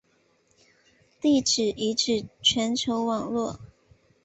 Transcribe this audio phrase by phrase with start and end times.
[1.21, 3.59] 地质遗址全球网络。